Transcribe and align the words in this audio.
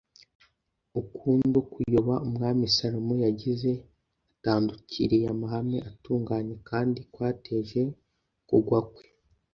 ukundu 1.01 1.57
kuyoba 1.71 2.13
umwami 2.27 2.63
salomo 2.75 3.13
yagize 3.25 3.71
atandukiriye 4.35 5.25
amahame 5.35 5.77
atunganye 5.89 6.55
kandi 6.69 6.99
kwateje 7.13 7.81
kugwa 8.47 8.79
kwe 8.91 9.05